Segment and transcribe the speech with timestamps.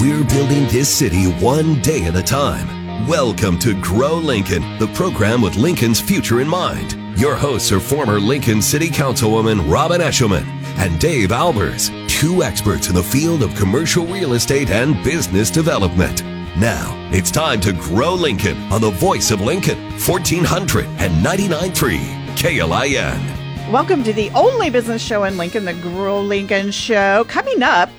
[0.00, 3.06] We're building this city one day at a time.
[3.06, 6.98] Welcome to Grow Lincoln, the program with Lincoln's future in mind.
[7.16, 10.44] Your hosts are former Lincoln City Councilwoman Robin Eschliman
[10.78, 16.24] and Dave Albers, two experts in the field of commercial real estate and business development.
[16.56, 21.98] Now, it's time to grow Lincoln on the voice of Lincoln, 1499.3
[22.36, 23.70] KLIN.
[23.70, 27.24] Welcome to the only business show in Lincoln, the Grow Lincoln Show.
[27.28, 27.90] Coming up,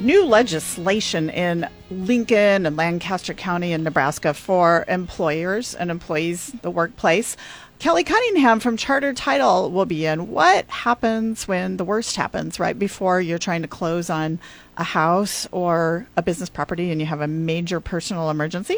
[0.00, 7.36] new legislation in Lincoln and Lancaster County in Nebraska for employers and employees, the workplace.
[7.78, 10.28] Kelly Cunningham from Charter Title will be in.
[10.30, 14.38] What happens when the worst happens right before you're trying to close on
[14.76, 18.76] a house or a business property and you have a major personal emergency?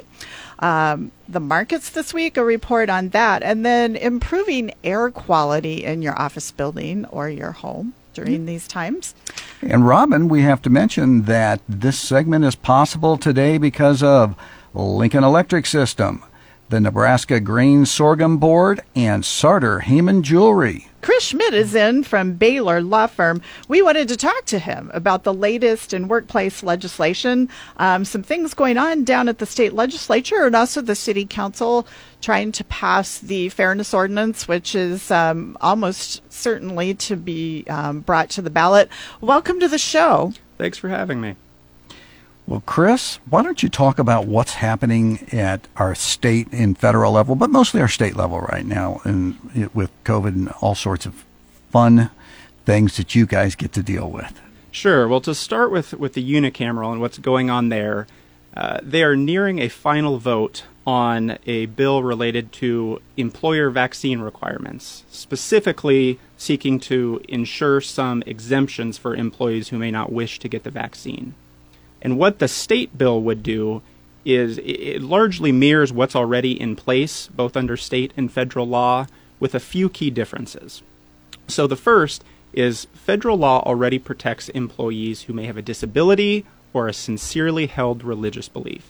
[0.60, 3.42] Um, the markets this week, a report on that.
[3.42, 9.14] And then improving air quality in your office building or your home during these times.
[9.60, 14.36] And Robin, we have to mention that this segment is possible today because of
[14.74, 16.24] Lincoln Electric System
[16.72, 20.88] the Nebraska Grain Sorghum Board, and Sartor Hamann Jewelry.
[21.02, 23.42] Chris Schmidt is in from Baylor Law Firm.
[23.68, 28.54] We wanted to talk to him about the latest in workplace legislation, um, some things
[28.54, 31.86] going on down at the state legislature and also the city council
[32.22, 38.30] trying to pass the fairness ordinance, which is um, almost certainly to be um, brought
[38.30, 38.88] to the ballot.
[39.20, 40.32] Welcome to the show.
[40.56, 41.36] Thanks for having me.
[42.46, 47.34] Well, Chris, why don't you talk about what's happening at our state and federal level,
[47.34, 51.24] but mostly our state level right now, and with COVID and all sorts of
[51.70, 52.10] fun
[52.66, 54.40] things that you guys get to deal with.
[54.70, 55.06] Sure.
[55.06, 58.06] Well, to start with with the unicameral and what's going on there,
[58.56, 65.04] uh, they are nearing a final vote on a bill related to employer vaccine requirements,
[65.10, 70.70] specifically seeking to ensure some exemptions for employees who may not wish to get the
[70.70, 71.34] vaccine.
[72.02, 73.80] And what the state bill would do
[74.24, 79.06] is it largely mirrors what's already in place, both under state and federal law,
[79.40, 80.82] with a few key differences.
[81.48, 86.86] So the first is federal law already protects employees who may have a disability or
[86.86, 88.86] a sincerely held religious belief.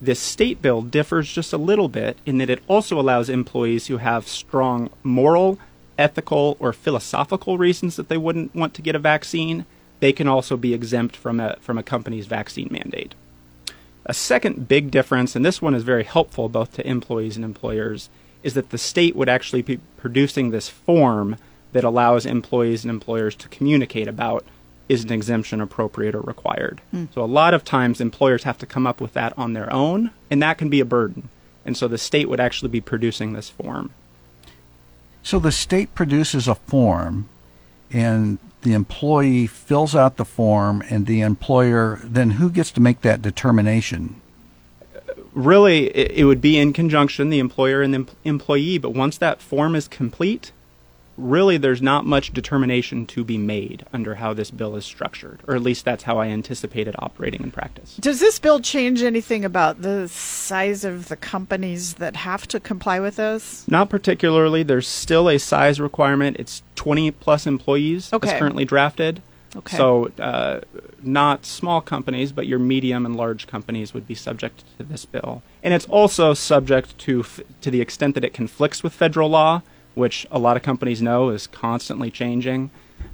[0.00, 3.98] This state bill differs just a little bit in that it also allows employees who
[3.98, 5.58] have strong moral,
[5.98, 9.66] ethical, or philosophical reasons that they wouldn't want to get a vaccine
[10.00, 13.14] they can also be exempt from a, from a company's vaccine mandate.
[14.06, 18.08] A second big difference, and this one is very helpful both to employees and employers,
[18.42, 21.36] is that the state would actually be producing this form
[21.72, 24.44] that allows employees and employers to communicate about
[24.88, 26.80] is an exemption appropriate or required.
[26.92, 27.12] Mm.
[27.14, 30.10] So a lot of times employers have to come up with that on their own,
[30.30, 31.28] and that can be a burden.
[31.64, 33.90] And so the state would actually be producing this form.
[35.22, 37.28] So the state produces a form,
[37.92, 43.00] and the employee fills out the form and the employer, then who gets to make
[43.02, 44.20] that determination?
[45.32, 49.76] Really, it, would be in conjunction, the employer and the employee, but once that form
[49.76, 50.50] is complete,
[51.20, 55.54] really there's not much determination to be made under how this bill is structured, or
[55.54, 57.96] at least that's how I anticipate it operating in practice.
[57.96, 63.00] Does this bill change anything about the size of the companies that have to comply
[63.00, 63.66] with this?
[63.68, 64.62] Not particularly.
[64.62, 66.36] There's still a size requirement.
[66.38, 68.32] It's 20 plus employees okay.
[68.32, 69.22] as currently drafted.
[69.56, 69.76] Okay.
[69.76, 70.60] So, uh,
[71.02, 75.42] not small companies, but your medium and large companies would be subject to this bill.
[75.62, 79.62] And it's also subject to, f- to the extent that it conflicts with federal law
[79.94, 82.70] which a lot of companies know is constantly changing,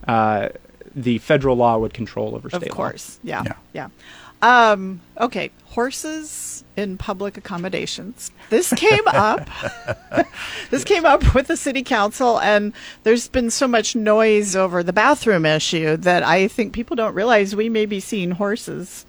[0.06, 0.48] uh,
[0.94, 2.66] the federal law would control over state law.
[2.66, 3.28] Of course, law.
[3.28, 3.54] yeah, yeah.
[3.72, 3.88] yeah.
[4.42, 8.30] Um, okay, horses in public accommodations.
[8.50, 9.48] This came up.
[10.70, 12.72] this came up with the city council, and
[13.02, 17.56] there's been so much noise over the bathroom issue that I think people don't realize
[17.56, 19.06] we may be seeing horses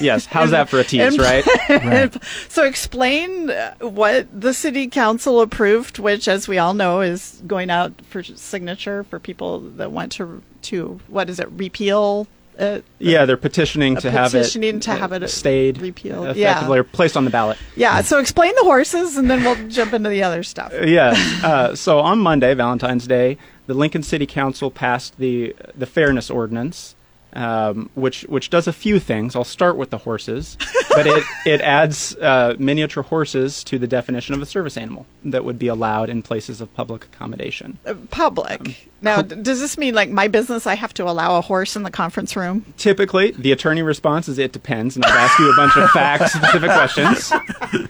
[0.00, 1.44] yes, how's that for a tease, right?
[1.68, 2.24] right?
[2.48, 3.50] So explain
[3.80, 9.04] what the city council approved, which, as we all know, is going out for signature
[9.04, 12.26] for people that want to to what is it repeal.
[12.58, 16.80] Uh, yeah, they're petitioning to have it petitioning to have it stayed repealed, effectively, yeah.
[16.80, 17.56] or placed on the ballot.
[17.74, 18.02] Yeah.
[18.02, 20.72] So explain the horses, and then we'll jump into the other stuff.
[20.84, 21.14] Yeah.
[21.42, 26.94] Uh, so on Monday, Valentine's Day, the Lincoln City Council passed the the fairness ordinance
[27.32, 29.36] um, which which does a few things.
[29.36, 30.56] I'll start with the horses,
[30.90, 35.44] but it it adds uh, miniature horses to the definition of a service animal that
[35.44, 37.78] would be allowed in places of public accommodation.
[37.86, 38.60] Uh, public.
[38.60, 40.66] Um, now, pu- does this mean like my business?
[40.66, 42.64] I have to allow a horse in the conference room?
[42.76, 46.30] Typically, the attorney response is it depends, and I've asked you a bunch of fact
[46.30, 47.32] specific questions.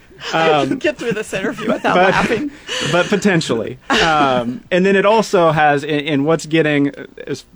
[0.76, 2.50] Get through this interview without but, laughing.
[2.92, 3.78] but potentially.
[3.88, 6.92] Um, and then it also has, in, in what's getting,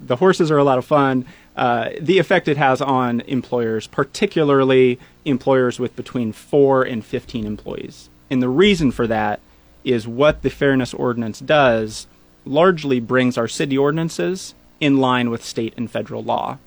[0.02, 1.26] the horses are a lot of fun.
[1.56, 8.08] Uh, the effect it has on employers, particularly employers with between four and 15 employees.
[8.30, 9.40] And the reason for that
[9.84, 12.06] is what the Fairness Ordinance does
[12.44, 16.58] largely brings our city ordinances in line with state and federal law.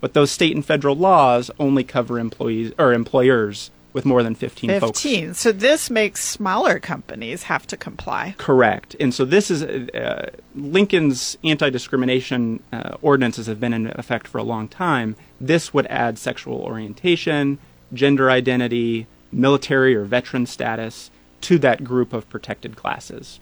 [0.00, 4.80] But those state and federal laws only cover employees or employers with more than 15,
[4.80, 5.02] folks.
[5.02, 5.34] 15.
[5.34, 8.34] So this makes smaller companies have to comply.
[8.38, 8.96] Correct.
[8.98, 14.38] And so this is uh, Lincoln's anti discrimination uh, ordinances have been in effect for
[14.38, 15.16] a long time.
[15.40, 17.58] This would add sexual orientation,
[17.92, 21.10] gender identity, military or veteran status
[21.42, 23.40] to that group of protected classes,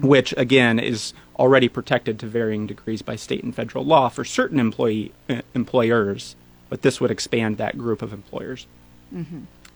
[0.00, 4.58] which again is already protected to varying degrees by state and federal law for certain
[4.58, 6.34] employee uh, employers,
[6.68, 8.66] but this would expand that group of employers.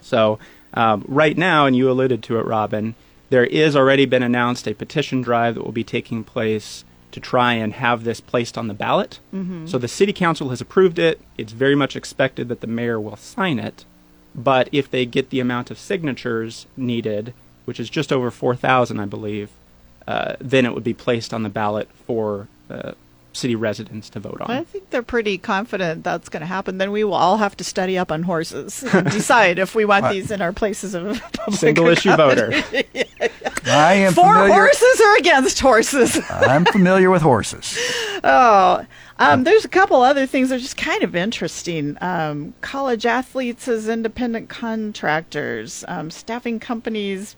[0.02, 0.38] So
[0.74, 2.94] um, right now, and you alluded to it, Robin,
[3.30, 7.52] there is already been announced a petition drive that will be taking place to try
[7.54, 9.20] and have this placed on the ballot.
[9.68, 11.20] So the city council has approved it.
[11.38, 13.84] It's very much expected that the mayor will sign it.
[14.34, 17.34] But if they get the amount of signatures needed,
[17.66, 19.50] which is just over 4,000, I believe,
[20.08, 22.92] uh, then it would be placed on the ballot for uh,
[23.32, 24.50] city residents to vote on.
[24.50, 26.78] I think they're pretty confident that's going to happen.
[26.78, 30.10] Then we will all have to study up on horses and decide if we want
[30.10, 32.52] these in our places of public Single issue voter.
[33.64, 34.52] I am For familiar.
[34.52, 36.20] horses or against horses?
[36.30, 37.78] I'm familiar with horses.
[38.24, 38.84] Oh,
[39.18, 41.96] um, there's a couple other things that are just kind of interesting.
[42.00, 47.36] Um, college athletes as independent contractors, um, staffing companies.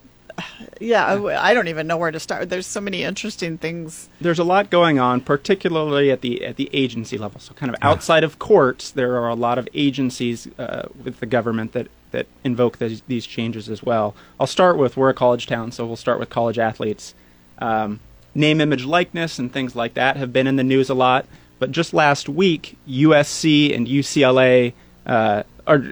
[0.80, 2.48] Yeah, I, I don't even know where to start.
[2.48, 4.08] There's so many interesting things.
[4.20, 7.40] there's a lot going on, particularly at the at the agency level.
[7.40, 11.26] So, kind of outside of courts, there are a lot of agencies uh, with the
[11.26, 14.14] government that that invoke these, these changes as well.
[14.38, 17.14] I'll start with we're a college town, so we'll start with college athletes.
[17.58, 18.00] Um,
[18.34, 21.26] name, image, likeness, and things like that have been in the news a lot.
[21.58, 24.74] But just last week, USC and UCLA.
[25.06, 25.82] Uh, are,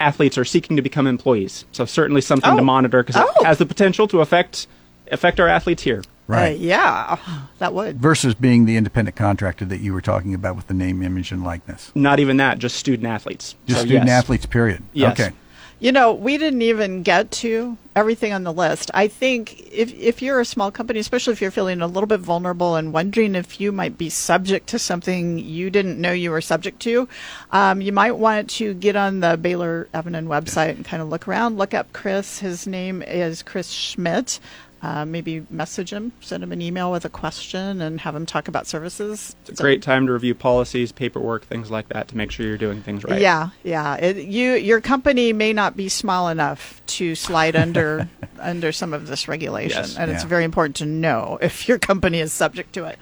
[0.00, 2.64] athletes are seeking to become employees, so certainly something to Oh.
[2.64, 3.32] monitor because Oh.
[3.40, 4.66] it has the potential to affect
[5.12, 6.02] affect our athletes here.
[6.26, 6.56] Right.
[6.56, 7.16] Uh, yeah,
[7.58, 8.00] that would.
[8.00, 11.44] Versus being the independent contractor that you were talking about with the name, image, and
[11.44, 11.92] likeness.
[11.94, 13.54] Not even that, just student athletes.
[13.66, 14.18] Just So, student yes.
[14.24, 14.82] athletes, period.
[14.92, 15.12] Yes.
[15.20, 15.32] Okay.
[15.78, 18.90] You know, we didn't even get to everything on the list.
[18.94, 22.20] I think if if you're a small company, especially if you're feeling a little bit
[22.20, 26.40] vulnerable and wondering if you might be subject to something you didn't know you were
[26.40, 27.06] subject to,
[27.50, 31.28] um, you might want to get on the Baylor Evnen website and kind of look
[31.28, 31.58] around.
[31.58, 32.38] Look up Chris.
[32.38, 34.40] His name is Chris Schmidt.
[34.82, 38.46] Uh, maybe message him, send him an email with a question, and have him talk
[38.46, 39.34] about services.
[39.48, 42.58] It's a great time to review policies, paperwork, things like that to make sure you're
[42.58, 43.20] doing things right.
[43.20, 43.94] Yeah, yeah.
[43.96, 48.08] It, you your company may not be small enough to slide under
[48.40, 49.96] under some of this regulation, Yes.
[49.96, 52.98] and it's very important to know if your company is subject to it.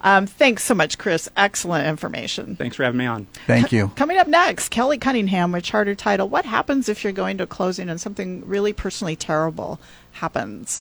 [0.00, 1.28] Um, thanks so much, Chris.
[1.36, 2.56] Excellent information.
[2.56, 3.26] Thanks for having me on.
[3.46, 3.88] Thank you.
[3.96, 6.28] Coming up next, Kelly Cunningham with Charter Title.
[6.28, 9.80] What happens if you're going to a closing and something really personally terrible
[10.12, 10.78] happens?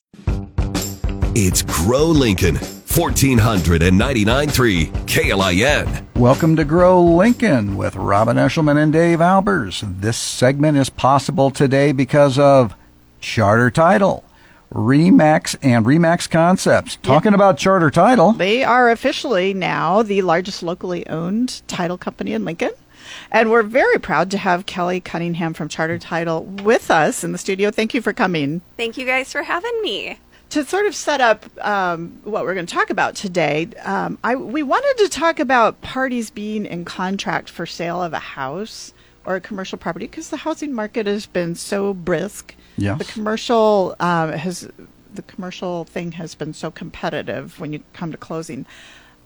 [1.40, 6.06] It's Grow Lincoln, 1499.3 KLIN.
[6.16, 9.84] Welcome to Grow Lincoln with Robin Eschliman and Dave Albers.
[10.02, 12.74] This segment is possible today because of
[13.20, 14.24] Charter Title,
[14.74, 16.96] Remax, and Remax Concepts.
[17.04, 22.46] Talking about Charter Title, They are officially now the largest locally owned title company in
[22.46, 22.72] Lincoln.
[23.32, 27.38] And we're very proud to have Kelly Cunningham from Charter Title with us in the
[27.38, 27.72] studio.
[27.72, 28.62] Thank you for coming.
[28.78, 30.20] Thank you guys for having me.
[30.52, 34.36] To sort of set up um, what we're going to talk about today, um, I,
[34.36, 38.94] we wanted to talk about parties being in contract for sale of a house
[39.26, 42.56] or a commercial property because the housing market has been so brisk.
[42.78, 42.98] Yes.
[42.98, 44.70] The commercial um, has
[45.14, 48.66] the commercial thing has been so competitive when you come to closing,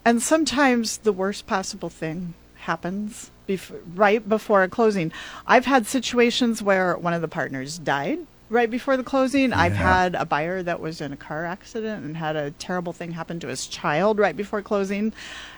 [0.03, 5.11] and sometimes the worst possible thing happens bef- right before a closing.
[5.47, 8.19] I've had situations where one of the partners died
[8.51, 9.53] right before the closing.
[9.53, 13.13] I've had a buyer that was in a car accident and had a terrible thing
[13.13, 15.13] happen to his child right before closing.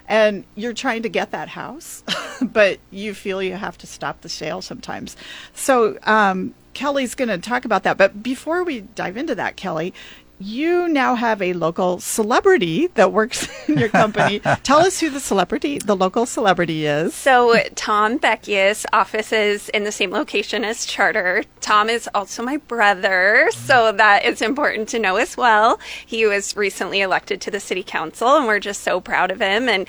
[0.08, 2.04] And you're trying to get that house,
[2.42, 5.18] but you feel you have to stop the sale sometimes.
[5.54, 7.98] So, um, Kelly's going to talk about that.
[7.98, 9.94] But before we dive into that, Kelly,
[10.40, 14.40] you now have a local celebrity that works in your company.
[14.63, 17.13] Tell us who the celebrity, the local celebrity is.
[17.13, 21.44] So, Tom Beckius office is in the same location as Charter.
[21.62, 25.80] Tom is also my brother, so that is important to know as well.
[26.06, 29.70] He was recently elected to the city council, and we're just so proud of him.
[29.70, 29.88] And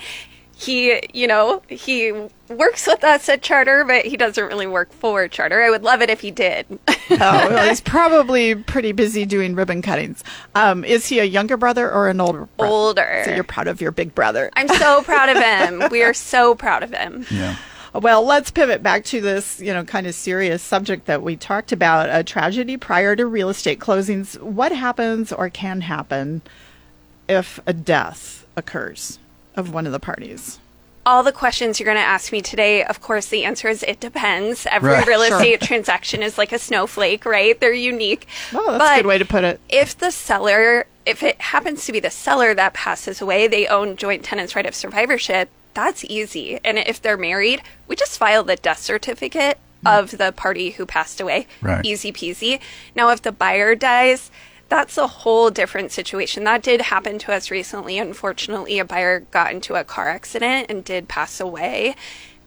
[0.57, 2.13] he, you know, he
[2.47, 5.61] works with us at Charter, but he doesn't really work for Charter.
[5.61, 6.65] I would love it if he did.
[6.87, 10.23] oh, well, he's probably pretty busy doing ribbon cuttings.
[10.55, 12.71] Um, is he a younger brother or an older brother?
[12.71, 13.21] Older.
[13.25, 14.49] So you're proud of your big brother.
[14.53, 15.83] I'm so proud of him.
[15.95, 17.25] We are so proud of him.
[17.29, 17.55] Yeah.
[17.93, 21.71] Well, let's pivot back to this, you know, kind of serious subject that we talked
[21.71, 24.39] about a tragedy prior to real estate closings.
[24.41, 26.41] What happens or can happen
[27.29, 29.19] if a death occurs
[29.55, 30.59] of one of the parties?
[31.05, 33.99] all the questions you're going to ask me today, of course, the answer is it
[33.99, 34.65] depends.
[34.65, 35.05] Every Right.
[35.05, 35.37] real Sure.
[35.37, 37.59] estate transaction is like a snowflake, right?
[37.59, 38.27] They're unique.
[38.53, 39.59] Oh, that's But a good way to put it.
[39.69, 43.97] If the seller, if it happens to be the seller that passes away, they own
[43.97, 45.49] joint tenants' right of survivorship.
[45.75, 46.59] That's easy.
[46.63, 49.87] And if they're married, we just file the death certificate hmm.
[49.87, 51.45] of the party who passed away.
[51.61, 51.85] Right.
[51.85, 52.59] Easy peasy.
[52.95, 54.31] Now, if the buyer dies,
[54.69, 56.43] that's a whole different situation.
[56.43, 57.99] That did happen to us recently.
[57.99, 61.95] Unfortunately, a buyer got into a car accident and did pass away.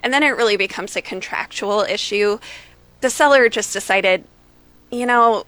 [0.02, 2.38] And then it really becomes a contractual issue.
[3.00, 4.24] The seller just decided,
[4.90, 5.44] you know,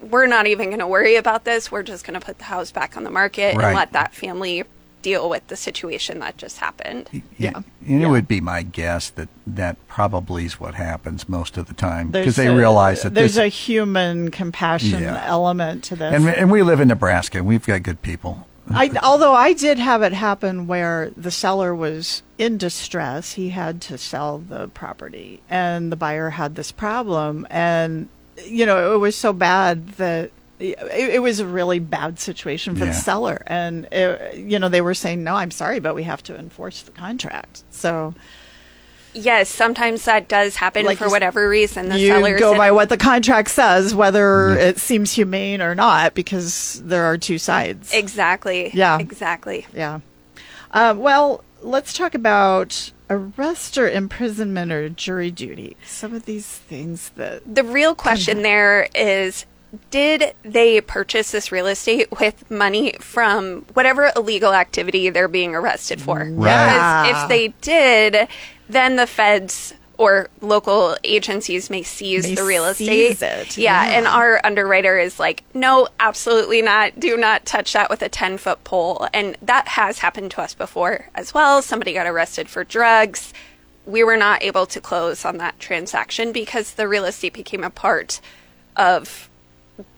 [0.00, 1.70] we're not even going to worry about this.
[1.70, 3.66] We're just going to put the house back on the market Right.
[3.68, 4.64] and let that family
[5.06, 7.08] deal with the situation that just happened.
[7.38, 7.52] Yeah.
[7.54, 7.64] And
[8.00, 8.06] Yeah.
[8.08, 12.10] it would be my guess that that probably is what happens most of the time
[12.10, 15.22] because they a- realize that there's this, a human compassion Yeah.
[15.24, 16.12] element to this.
[16.12, 17.44] and, and we live in Nebraska.
[17.44, 18.48] We've got good people.
[18.68, 23.80] I, although I did have it happen where the seller was in distress, he had
[23.82, 28.08] to sell the property, and the buyer had this problem, and
[28.44, 32.84] you know it was so bad that it, it was a really bad situation for
[32.84, 32.90] Yeah.
[32.92, 36.22] the seller, and it, you know they were saying, "No, I'm sorry, but we have
[36.24, 38.14] to enforce the contract." So
[39.18, 41.88] Yes, sometimes that does happen Like for whatever reason.
[41.88, 46.12] The you seller's go by what the contract says, whether it seems humane or not,
[46.12, 47.94] because there are two sides.
[47.94, 48.70] Exactly.
[48.74, 48.98] Yeah.
[48.98, 49.66] Exactly.
[49.74, 50.00] Yeah.
[50.70, 55.78] Uh, well, let's talk about arrest or imprisonment or jury duty.
[55.86, 57.42] Some of these things that.
[57.54, 59.46] The real question there is
[59.90, 66.00] did they purchase this real estate with money from whatever illegal activity they're being arrested
[66.00, 66.18] for?
[66.18, 67.06] Right.
[67.06, 68.28] Because if they did,
[68.68, 73.22] then the feds or local agencies may seize May the real seize estate.
[73.48, 73.96] it, Yeah, yeah.
[73.98, 77.00] and our underwriter is like, no, absolutely not.
[77.00, 79.08] Do not touch that with a 10 foot pole.
[79.14, 81.62] And that has happened to us before as well.
[81.62, 83.32] Somebody got arrested for drugs.
[83.86, 87.70] We were not able to close on that transaction because the real estate became a
[87.70, 88.20] part
[88.76, 89.30] of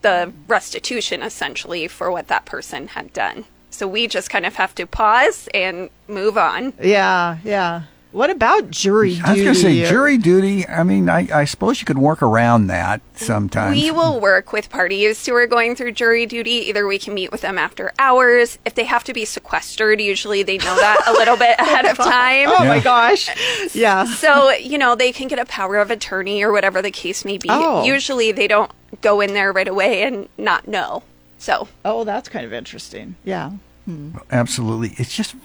[0.02, 3.44] the restitution essentially for what that person had done.
[3.70, 6.72] So we just kind of have to pause and move on.
[6.82, 7.82] Yeah, yeah.
[8.10, 9.22] What about jury duty?
[9.24, 10.66] I was going to say jury duty.
[10.66, 13.76] I mean, I, I suppose you could work around that sometimes.
[13.76, 16.52] We will work with parties who are going through jury duty.
[16.68, 18.58] Either we can meet with them after hours.
[18.64, 22.00] If they have to be sequestered, usually they know that a little bit ahead of
[22.00, 22.48] oh time.
[22.48, 23.28] Oh my gosh.
[23.74, 24.06] Yeah.
[24.06, 27.36] So, you know, they can get a power of attorney or whatever the case may
[27.36, 27.48] be.
[27.50, 27.84] Oh.
[27.84, 28.72] Usually they don't
[29.02, 31.02] go in there right away and not know.
[31.36, 33.16] So, Oh, that's kind of interesting.
[33.24, 33.52] Yeah.
[33.84, 34.16] Hmm.
[34.30, 34.94] Absolutely.
[34.96, 35.44] It's just, it's,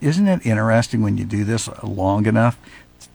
[0.00, 2.58] isn't it interesting when you do this long enough?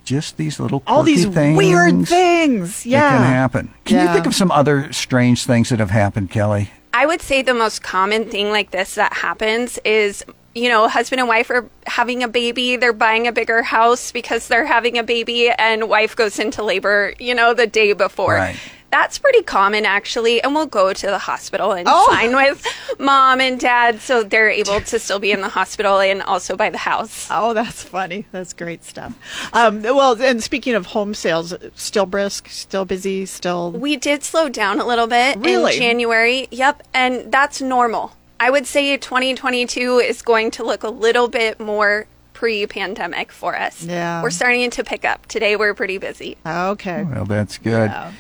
[0.04, 2.84] Just these little All these things weird things.
[2.84, 3.10] that Yeah.
[3.18, 3.74] can happen.
[3.86, 6.72] Can you think of some other strange things that have happened, Kelly?
[6.94, 10.26] I would say the most common thing like this that happens is,
[10.56, 14.48] you know, husband and wife are having a baby, they're buying a bigger house because
[14.48, 18.34] they're having a baby, and wife goes into labor, you know, the day before.
[18.34, 18.56] Right.
[18.92, 22.08] That's pretty common actually, and we'll go to the hospital and Oh.
[22.12, 22.66] sign with
[23.00, 26.70] mom and dad so they're able to still be in the hospital and also buy
[26.70, 27.28] the house.
[27.30, 28.26] Oh, that's funny.
[28.32, 29.14] That's great stuff.
[29.54, 33.72] Um, well, and speaking of home sales, still brisk, still busy, still.
[33.72, 35.76] We did slow down a little bit Really?
[35.76, 36.48] in January.
[36.52, 38.16] Yep, and that's normal.
[38.40, 43.84] I would say 2022 is going to look a little bit more pre-pandemic for us.
[43.84, 44.24] Yeah.
[44.24, 45.26] We're starting to pick up.
[45.28, 46.38] Today we're pretty busy.
[46.46, 47.04] Okay.
[47.04, 47.92] Well, that's good.
[47.92, 48.12] Yeah.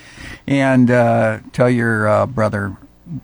[0.49, 2.75] And uh, tell your uh, brother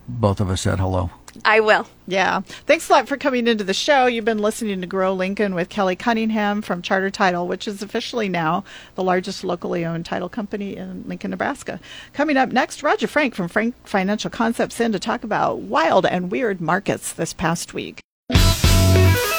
[0.07, 1.09] both of us said hello.
[1.43, 1.87] I will.
[2.07, 2.41] Yeah.
[2.65, 4.05] Thanks a lot for coming into the show.
[4.05, 8.29] You've been listening to Grow Lincoln with Kelly Cunningham from Charter Title, which is officially
[8.29, 8.63] now
[8.93, 11.79] the largest locally owned title company in Lincoln, Nebraska.
[12.13, 16.31] Coming up next, Roger Frank from Frank Financial Concepts in to talk about wild and
[16.31, 17.99] weird markets this past week.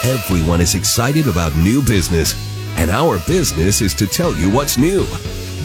[0.04, 2.34] Everyone is excited about new business,
[2.78, 5.06] and our business is to tell you what's new.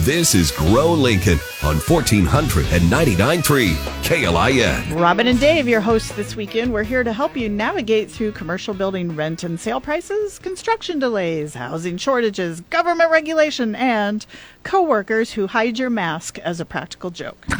[0.04, 5.00] This is Grow Lincoln on 1499.3 KLIN.
[5.00, 8.74] Robin and Dave, your hosts this weekend, we're here to help you navigate through commercial
[8.74, 14.26] building rent and sale prices, construction delays, housing shortages, government regulation, and
[14.64, 17.46] coworkers who hide your mask as a practical joke.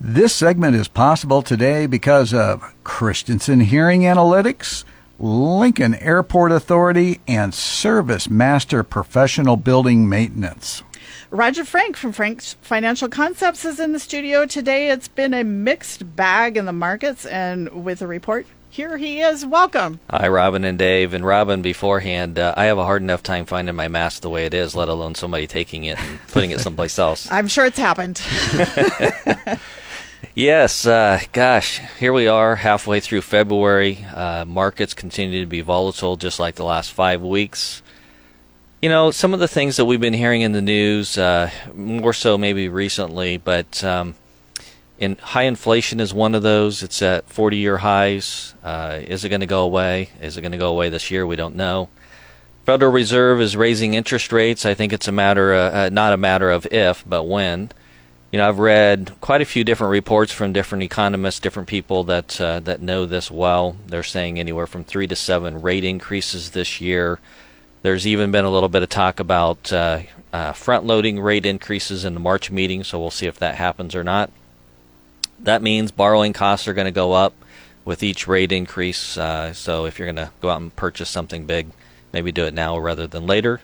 [0.00, 4.82] This segment is possible today because of Christensen Hearing Analytics,
[5.20, 10.82] Lincoln Airport Authority, and Service Master Professional Building Maintenance.
[11.32, 14.90] Roger Frank from Frank's Financial Concepts is in the studio today.
[14.90, 19.46] It's been a mixed bag in the markets, and with a report, here he is.
[19.46, 20.00] Welcome.
[20.10, 21.14] Hi, Robin and Dave.
[21.14, 24.44] And Robin, beforehand, uh, I have a hard enough time finding my mask the way
[24.44, 27.26] it is, let alone somebody taking it and putting it someplace else.
[27.32, 28.20] I'm sure it's happened.
[30.34, 34.04] yes, uh, gosh, here we are halfway through February.
[34.14, 37.81] Uh, markets continue to be volatile, just like the last five weeks.
[38.82, 42.12] You know, some of the things that we've been hearing in the news, uh, more
[42.12, 44.16] so maybe recently, but um,
[44.98, 46.82] in high inflation is one of those.
[46.82, 48.54] It's at 40-year highs.
[48.60, 50.10] Uh, is it going to go away?
[50.20, 51.24] Is it going to go away this year?
[51.24, 51.90] We don't know.
[52.66, 54.66] Federal Reserve is raising interest rates.
[54.66, 57.70] I think it's a matter, of, uh, not a matter of if, but when.
[58.32, 62.40] You know, I've read quite a few different reports from different economists, different people that
[62.40, 63.76] uh, that know this well.
[63.86, 67.20] They're saying anywhere from three to seven rate increases this year.
[67.82, 72.04] There's even been a little bit of talk about uh, uh, front loading rate increases
[72.04, 74.30] in the March meeting, so we'll see if that happens or not.
[75.40, 77.34] That means borrowing costs are going to go up
[77.84, 79.18] with each rate increase.
[79.18, 81.70] Uh, so if you're going to go out and purchase something big,
[82.12, 83.60] maybe do it now rather than later.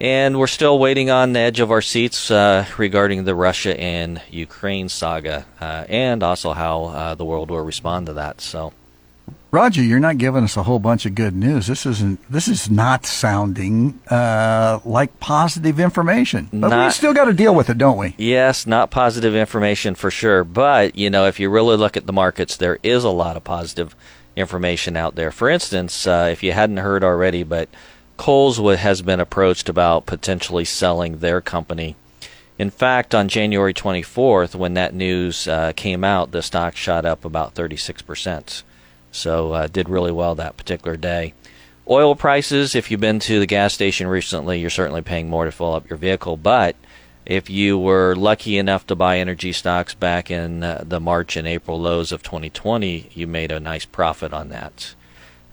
[0.00, 4.22] And we're still waiting on the edge of our seats uh, regarding the Russia and
[4.30, 8.40] Ukraine saga, uh, and also how uh, the world will respond to that.
[8.40, 8.72] So.
[9.54, 11.68] Roger, you're not giving us a whole bunch of good news.
[11.68, 12.18] This isn't.
[12.28, 16.48] This is not sounding uh, like positive information.
[16.52, 18.16] But not, we still got to deal with it, don't we?
[18.18, 20.42] Yes, not positive information for sure.
[20.42, 23.44] But you know, if you really look at the markets, there is a lot of
[23.44, 23.94] positive
[24.34, 25.30] information out there.
[25.30, 27.68] For instance, uh, if you hadn't heard already, but
[28.16, 31.94] Kohl's has been approached about potentially selling their company.
[32.58, 37.24] In fact, on January 24th, when that news uh, came out, the stock shot up
[37.24, 38.64] about 36 percent.
[39.14, 41.34] So uh, did really well that particular day.
[41.88, 45.52] Oil prices, if you've been to the gas station recently, you're certainly paying more to
[45.52, 46.36] fill up your vehicle.
[46.36, 46.74] But
[47.24, 51.46] if you were lucky enough to buy energy stocks back in uh, the March and
[51.46, 54.94] April lows of 2020, you made a nice profit on that.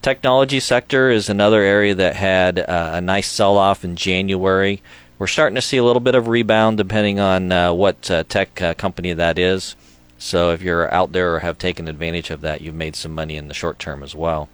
[0.01, 4.81] Technology sector is another area that had uh, a nice sell off in January.
[5.19, 8.59] We're starting to see a little bit of rebound depending on uh, what uh, tech
[8.59, 9.75] uh, company that is.
[10.22, 13.38] So if you're out there or have taken advantage of that, you've made some money
[13.38, 14.50] in the short term as well.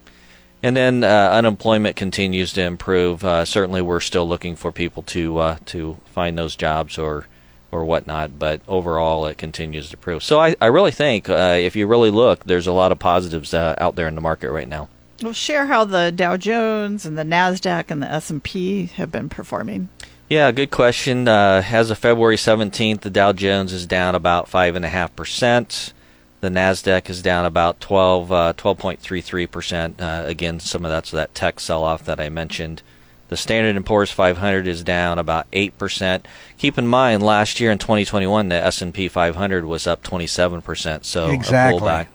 [0.64, 3.24] And then uh, unemployment continues to improve.
[3.24, 7.28] Uh, certainly, we're still looking for people to uh, to find those jobs or
[7.72, 8.40] or whatnot.
[8.40, 10.24] But overall, it continues to improve.
[10.24, 13.54] So I, I really think uh, if you really look, there's a lot of positives
[13.54, 14.90] uh, out there in the market right now.
[15.22, 19.12] Well, share how the Dow Jones and the Nasdaq and the S and P have
[19.12, 19.90] been performing.
[20.30, 21.28] Yeah, good question.
[21.28, 25.94] Uh, as of February 17th, the Dow Jones is down about 5.5%.
[26.42, 30.02] The NASDAQ is down about 12, uh, 12.33%.
[30.02, 32.82] Uh, again, some of that's that tech sell off that I mentioned.
[33.30, 36.24] The Standard & Poor's 500 is down about 8%.
[36.58, 41.78] Keep in mind, last year in 2021, the S&P 500 was up 27%, so exactly.
[41.78, 42.08] a pullback.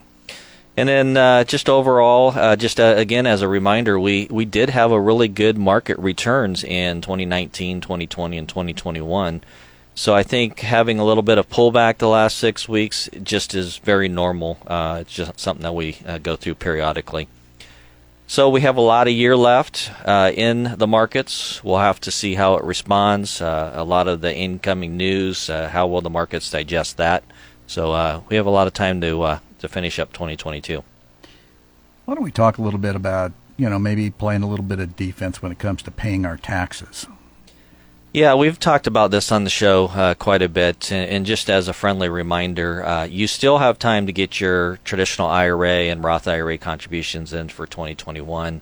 [0.75, 4.71] And then uh, just overall, uh, just uh, again as a reminder, we, we did
[4.71, 9.41] have a really good market returns in 2019, 2020, and 2021.
[9.93, 13.77] So I think having a little bit of pullback the last six weeks just is
[13.77, 14.57] very normal.
[14.65, 17.27] Uh, it's just something that we uh, go through periodically.
[18.25, 21.63] So we have a lot of year left uh, in the markets.
[21.63, 23.41] We'll have to see how it responds.
[23.41, 27.23] a lot of the incoming news, how will the markets digest that?
[27.67, 30.83] So we have a lot of time to to finish up 2022.
[32.05, 34.79] Why don't we talk a little bit about, you know, maybe playing a little bit
[34.79, 37.07] of defense when it comes to paying our taxes?
[38.11, 40.91] Yeah, we've talked about this on the show uh, quite a bit.
[40.91, 44.77] And, and, just as a friendly reminder, uh, you still have time to get your
[44.83, 48.61] traditional IRA and Roth IRA contributions in for 2021.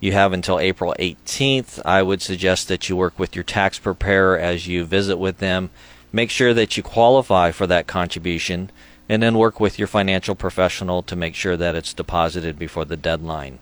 [0.00, 1.80] You have until April 18th.
[1.86, 5.70] I would suggest that you work with your tax preparer as you visit with them.
[6.12, 8.70] Make sure that you qualify for that contribution
[9.08, 12.96] and then work with your financial professional to make sure that it's deposited before the
[12.96, 13.58] deadline.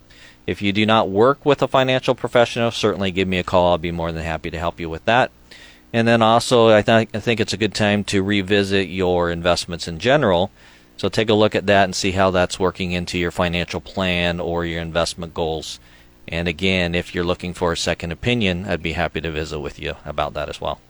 [0.46, 3.72] If you do not work with a financial professional, certainly give me a call.
[3.72, 5.30] I'll be more than happy to help you with that.
[5.92, 9.88] And then also, I, th- I think it's a good time to revisit your investments
[9.88, 10.50] in general.
[10.96, 14.38] So take a look at that and see how that's working into your financial plan
[14.38, 15.80] or your investment goals.
[16.28, 19.80] And again, if you're looking for a second opinion, I'd be happy to visit with
[19.80, 20.80] you about that as well.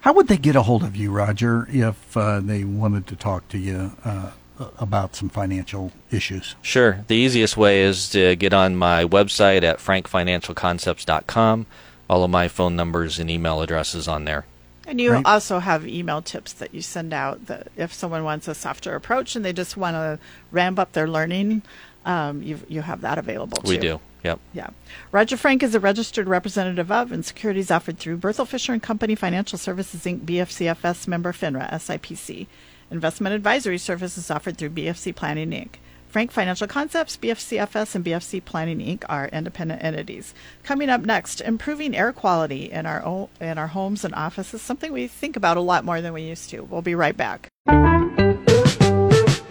[0.00, 3.48] How would they get a hold of you, Roger, if uh, they wanted to talk
[3.48, 4.30] to you uh,
[4.78, 6.54] about some financial issues?
[6.62, 7.04] Sure.
[7.08, 11.66] The easiest way is to get on my website at frankfinancialconcepts.com.
[12.08, 14.46] All of my phone numbers and email addresses on there.
[14.86, 15.26] And you right.
[15.26, 19.34] also have email tips that you send out that if someone wants a softer approach
[19.34, 20.20] and they just want to
[20.52, 21.62] ramp up their learning,
[22.04, 23.68] um, you you have that available too.
[23.68, 24.00] We do.
[24.26, 24.40] Yep.
[24.54, 24.70] Yeah.
[25.12, 29.14] Roger Frank is a registered representative of and securities offered through Berthel Fisher and Company
[29.14, 30.20] Financial Services Inc.
[30.24, 32.48] BFCFS member FINRA SIPC.
[32.90, 35.76] Investment advisory services offered through BFC Planning Inc.
[36.08, 39.04] Frank Financial Concepts, BFCFS, and BFC Planning Inc.
[39.08, 40.34] are independent entities.
[40.64, 44.92] Coming up next, improving air quality in our o- in our homes and offices, something
[44.92, 46.62] we think about a lot more than we used to.
[46.64, 47.48] We'll be right back.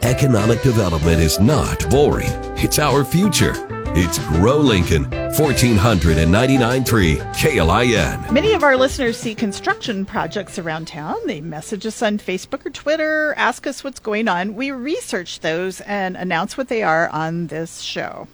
[0.02, 2.30] Economic development is not boring.
[2.58, 3.54] It's our future.
[3.98, 8.30] It's Grow Lincoln, 1499.3 KLIN.
[8.30, 11.16] Many of our listeners see construction projects around town.
[11.28, 14.56] They message us on Facebook or Twitter, ask us what's going on.
[14.56, 18.28] We research those and announce what they are on this show.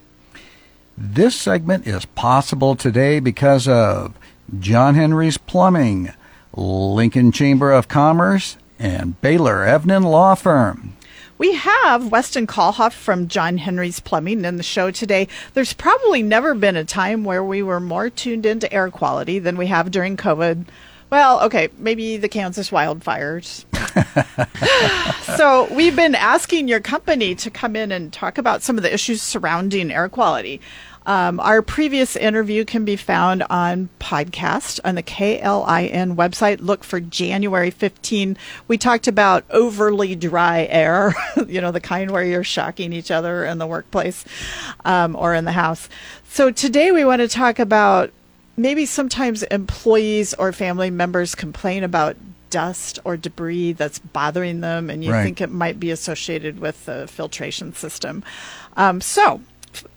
[0.98, 4.18] This segment is possible today because of
[4.58, 6.12] John Henry's Plumbing,
[6.56, 10.96] Lincoln Chamber of Commerce, and Baylor Evnen Law Firm.
[11.38, 15.28] We have Weston Callhoff from John Henry's Plumbing in the show today.
[15.54, 19.56] There's probably never been a time where we were more tuned into air quality than
[19.56, 20.66] we have during COVID.
[21.10, 23.64] Well, okay, maybe the Kansas wildfires.
[25.36, 28.92] so, we've been asking your company to come in and talk about some of the
[28.92, 30.60] issues surrounding air quality.
[31.04, 36.60] Um, our previous interview can be found on podcast on the KLIN website.
[36.60, 38.36] Look for January 15.
[38.68, 41.14] We talked about overly dry air,
[41.48, 44.24] you know, the kind where you're shocking each other in the workplace
[44.84, 45.88] um, or in the house.
[46.28, 48.10] So today we want to talk about
[48.56, 52.16] maybe sometimes employees or family members complain about
[52.50, 55.24] dust or debris that's bothering them, and you Right.
[55.24, 58.22] think it might be associated with the filtration system.
[58.76, 59.40] Um, so,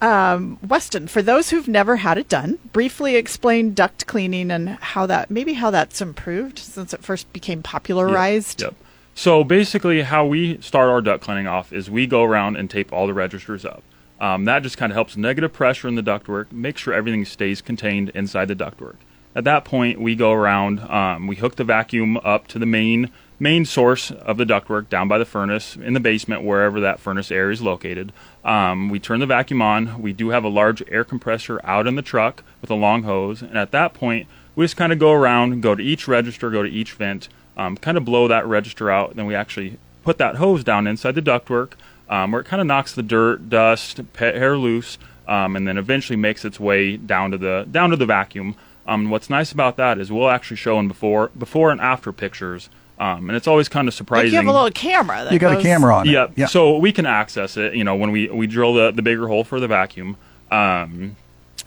[0.02, 5.06] um, Weston, for those who've never had it done, briefly explain duct cleaning and how
[5.06, 8.62] that maybe how that's improved since it first became popularized.
[8.62, 8.76] Yep.
[9.16, 12.92] So basically, how we start our duct cleaning off is we go around and tape
[12.92, 13.82] all the registers up.
[14.20, 17.62] Um, that just kind of helps negative pressure in the ductwork, make sure everything stays
[17.62, 18.96] contained inside the ductwork.
[19.36, 23.12] At that point, we go around, um, we hook the vacuum up to the main
[23.40, 27.32] main source of the ductwork down by the furnace in the basement, wherever that furnace
[27.32, 28.14] air is located.
[28.44, 30.02] Um, we turn the vacuum on.
[30.02, 33.42] We do have a large air compressor out in the truck with a long hose,
[33.42, 36.64] and at that point, we just kind of go around, go to each register, go
[36.64, 39.16] to each vent, um, kind of blow that register out.
[39.16, 41.74] Then we actually put that hose down inside the ductwork,
[42.10, 45.78] um, where it kind of knocks the dirt, dust, pet hair loose, um, and then
[45.78, 48.56] eventually makes its way down to the down to the vacuum.
[48.88, 52.70] Um, what's nice about that is we'll actually show in before before and after pictures,
[53.00, 54.32] um, and it's always kind of Like surprising.
[54.32, 55.24] you have a little camera.
[55.26, 56.12] That You got a camera on it.
[56.12, 56.32] Yep.
[56.36, 56.46] Yeah.
[56.48, 57.76] So we can access it.
[57.76, 60.18] You know, when we we drill the the bigger hole for the vacuum.
[60.52, 61.16] Um,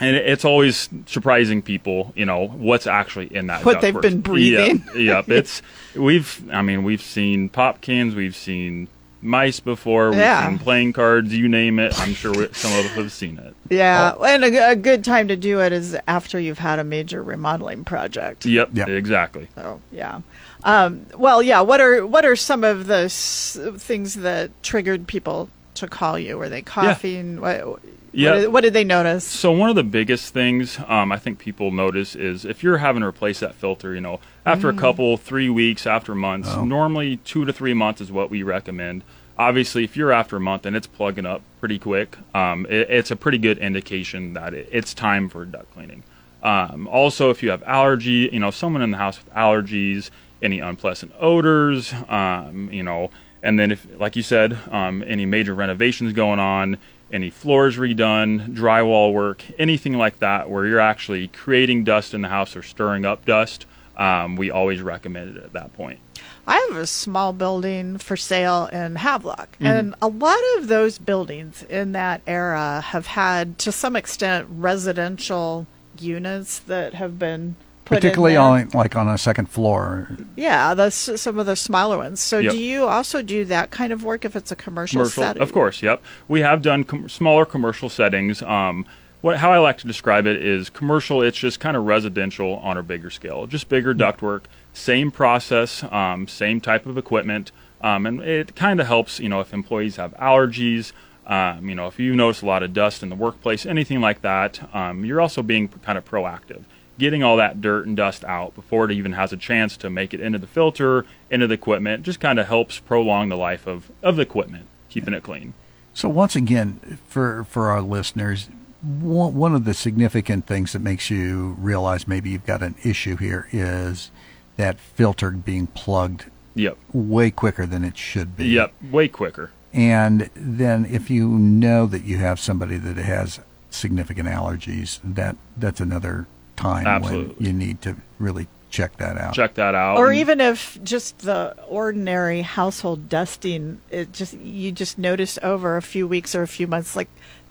[0.00, 3.64] and it- it's always surprising people, you know, what's actually in that.
[3.64, 4.02] What they've ductwork.
[4.02, 4.84] been breathing.
[4.94, 5.28] Yep, yep.
[5.28, 5.60] It's
[5.96, 6.42] we've.
[6.52, 8.14] I mean, we've seen pop cans.
[8.14, 8.86] We've seen
[9.20, 10.10] mice before.
[10.10, 10.48] We've Yeah.
[10.48, 11.34] seen playing cards.
[11.36, 11.98] You name it.
[12.00, 13.54] I'm sure we- some of us have seen it.
[13.68, 14.22] Yeah, Oh.
[14.24, 17.82] and a, a good time to do it is after you've had a major remodeling
[17.84, 18.46] project.
[18.46, 18.70] Yep.
[18.74, 18.88] Yep.
[18.88, 19.48] Exactly.
[19.56, 20.20] So yeah.
[20.64, 21.60] Um, well, yeah.
[21.60, 26.36] What are what are some of the s- things that triggered people to call you?
[26.36, 27.40] Were they coughing?
[27.40, 27.80] What,
[28.12, 28.30] Yeah.
[28.32, 29.22] what, did, what did they notice?
[29.24, 33.02] So one of the biggest things um, I think people notice is if you're having
[33.02, 37.44] to replace that filter, you know, after a couple, three weeks, after months, normally two
[37.44, 39.02] to three months is what we recommend.
[39.38, 43.12] Obviously, if you're after a month and it's plugging up pretty quick, um, it, it's
[43.12, 46.02] a pretty good indication that it, it's time for duct cleaning.
[46.42, 50.10] Um, also, if you have allergy, you know, someone in the house with allergies,
[50.42, 53.10] any unpleasant odors, um, you know,
[53.42, 56.78] and then if, like you said, um, any major renovations going on,
[57.12, 62.28] any floors redone, drywall work, anything like that, where you're actually creating dust in the
[62.28, 63.64] house or stirring up dust,
[63.96, 65.98] um, we always recommend it at that point.
[66.46, 69.66] I have a small building for sale in Havelock, Mm-hmm.
[69.66, 75.66] and a lot of those buildings in that era have had, to some extent, residential
[76.00, 77.56] units that have been
[77.88, 78.42] Particularly there.
[78.42, 80.08] on like on a second floor.
[80.36, 82.20] Yeah, that's some of the smaller ones.
[82.20, 82.52] So, Yep.
[82.52, 85.14] do you also do that kind of work if it's a commercial, setting?
[85.14, 85.42] commercial setting?
[85.42, 88.84] of course yep we have done com- smaller commercial settings um,
[89.20, 92.76] what how i like to describe it is commercial it's just kind of residential on
[92.76, 98.20] a bigger scale just bigger ductwork same process um, same type of equipment um, and
[98.20, 100.92] it kind of helps you know if employees have allergies
[101.26, 104.22] um, you know if you notice a lot of dust in the workplace anything like
[104.22, 106.62] that um, you're also being kind of proactive
[106.98, 110.12] getting all that dirt and dust out before it even has a chance to make
[110.12, 113.90] it into the filter, into the equipment, just kind of helps prolong the life of,
[114.02, 115.54] of the equipment, keeping it clean.
[115.94, 118.48] So once again, for for our listeners,
[118.82, 123.16] one, one of the significant things that makes you realize maybe you've got an issue
[123.16, 124.10] here is
[124.56, 126.76] that filter being plugged Yep.
[126.92, 128.46] way quicker than it should be.
[128.48, 128.72] Yep.
[128.90, 129.50] Way quicker.
[129.72, 133.38] And then if you know that you have somebody that has
[133.70, 136.26] significant allergies, that that's another
[136.58, 137.34] time Absolutely.
[137.36, 139.32] when you need to really check that out.
[139.34, 139.96] Check that out.
[139.96, 145.82] or even if just the ordinary household dusting, it just you just notice over a
[145.82, 147.08] few weeks or a few months, like,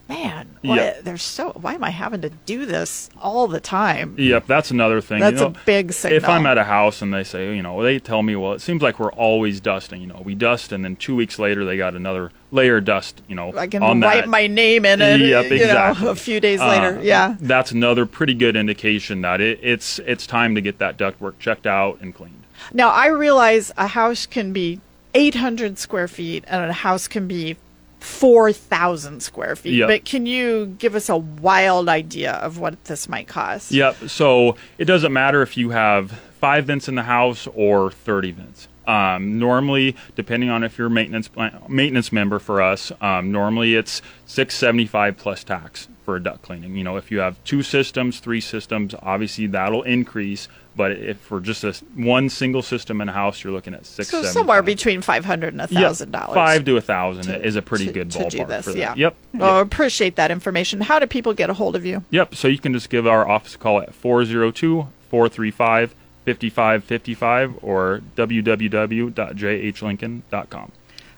[0.09, 4.15] man, why, there's so why am I having to do this all the time?
[4.17, 5.19] Yep, that's another thing.
[5.19, 6.17] That's you a big signal.
[6.17, 8.61] If I'm at a house and they say, you know, they tell me, well, it
[8.61, 10.01] seems like we're always dusting.
[10.01, 13.21] You know, we dust, and then two weeks later they got another layer of dust.
[13.27, 14.29] You know, I can on write that.
[14.29, 15.19] my name in it.
[15.19, 16.05] Yep, you exactly.
[16.05, 17.01] know, a few days Uh, later.
[17.03, 17.35] Yeah.
[17.39, 21.67] that's another pretty good indication that it, it's it's time to get that ductwork checked
[21.67, 22.43] out and cleaned.
[22.73, 24.79] Now I realize a house can be
[25.13, 27.57] 800 square feet and a house can be
[27.99, 29.75] 4,000 square feet.
[29.75, 29.87] Yep.
[29.87, 33.71] But can you give us a wild idea of what this might cost?
[33.71, 34.09] Yep.
[34.09, 38.67] So it doesn't matter if you have five vents in the house or 30 vents.
[38.85, 41.29] Um, normally, depending on if you're a maintenance
[41.67, 46.73] maintenance member for us, um, normally it's 675 plus tax for a duct cleaning.
[46.77, 50.47] You know, if you have two systems, three systems, obviously that'll increase.
[50.73, 54.07] But if for just a one single system in a house, you're looking at six.
[54.07, 56.33] So somewhere between 500 and Yep, $1,000.
[56.33, 58.79] Five to a thousand is a pretty to- good to ballpark do this, for that.
[58.79, 58.93] yeah.
[58.95, 59.15] Yep.
[59.33, 59.65] Well, I Yep.
[59.67, 60.79] appreciate that information.
[60.79, 62.05] How do people get a hold of you?
[62.11, 62.35] Yep.
[62.35, 65.93] So you can just give our office a call at 402 435
[66.25, 70.71] 5555 or www.jhlincoln.com.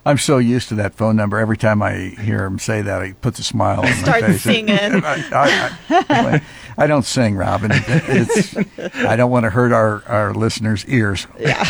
[0.05, 1.37] I'm so used to that phone number.
[1.37, 4.41] Every time I hear him say that, he puts a smile on my Start face.
[4.41, 4.69] singing.
[4.79, 5.77] I, I,
[6.09, 6.41] I,
[6.77, 7.71] I don't sing, Robin.
[7.73, 8.55] It's,
[8.95, 11.27] I don't want to hurt our, our listeners' ears.
[11.37, 11.57] Yeah.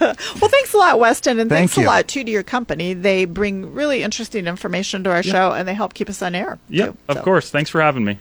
[0.00, 1.84] well, thanks a lot, Weston, and Thank thanks you.
[1.84, 2.94] a lot too to your company.
[2.94, 6.58] They bring really interesting information to our show, and they help keep us on air.
[6.68, 6.90] Yep.
[6.92, 6.96] too.
[7.08, 7.50] Of So, course.
[7.50, 8.18] Thanks for having me.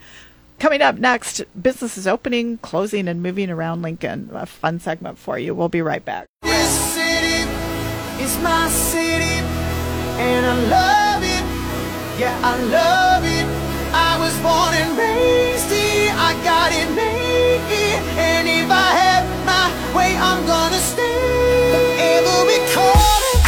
[0.59, 4.29] Coming up next, businesses opening, closing, and moving around Lincoln.
[4.33, 5.53] A fun segment for you.
[5.55, 6.27] We'll be right back.
[8.27, 9.39] Is my city,
[10.19, 11.45] and I love it.
[12.19, 13.47] Yeah, I love it.
[13.95, 16.11] I was born and raised here.
[16.13, 17.61] I got it made
[18.19, 21.05] and if I have my way, I'm gonna stay.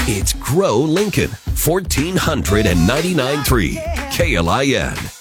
[0.08, 3.80] It's Grow Lincoln, 1499.3
[4.12, 5.19] KLIN.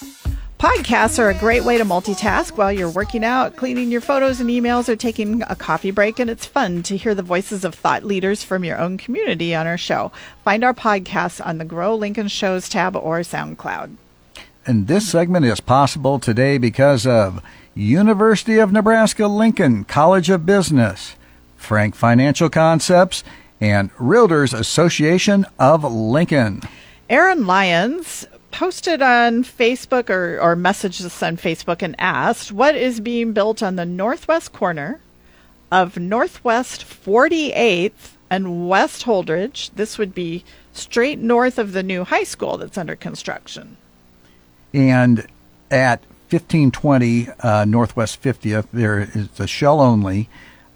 [0.59, 4.49] Podcasts are a great way to multitask while you're working out, cleaning your photos and
[4.49, 6.19] emails, or taking a coffee break.
[6.19, 9.67] And it's fun to hear the voices of thought leaders from your own community on
[9.67, 10.11] our show.
[10.43, 13.95] Find our podcasts on the Grow Lincoln Shows tab or SoundCloud.
[14.65, 17.41] And this segment is possible today because of
[17.73, 21.15] University of Nebraska Lincoln College of Business,
[21.55, 23.23] Frank Financial Concepts,
[23.61, 26.63] and Realtors Association of Lincoln.
[27.09, 32.99] Aaron Lyons posted on Facebook or, or messaged us on Facebook and asked what is
[32.99, 34.99] being built on the northwest corner
[35.71, 39.71] of Northwest 48th and West Holdrege.
[39.75, 43.77] This would be straight north of the new high school that's under construction.
[44.73, 45.27] And
[45.71, 50.29] at 1520 uh, Northwest 50th, there is a shell only